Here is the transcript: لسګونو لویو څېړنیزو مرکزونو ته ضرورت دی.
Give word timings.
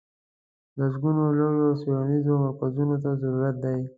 لسګونو 0.77 1.23
لویو 1.37 1.69
څېړنیزو 1.81 2.33
مرکزونو 2.43 2.95
ته 3.03 3.09
ضرورت 3.21 3.55
دی. 3.63 3.79